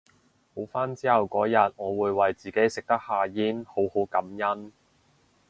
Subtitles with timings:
[0.55, 4.71] 好返之後嗰日我會為自己食得下嚥好好感恩